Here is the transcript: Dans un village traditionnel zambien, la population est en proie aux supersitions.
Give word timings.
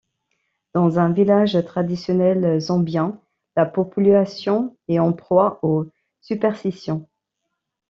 Dans 0.73 0.97
un 0.97 1.11
village 1.13 1.63
traditionnel 1.63 2.59
zambien, 2.59 3.21
la 3.55 3.67
population 3.67 4.75
est 4.87 4.97
en 4.97 5.13
proie 5.13 5.59
aux 5.61 5.85
supersitions. 6.21 7.07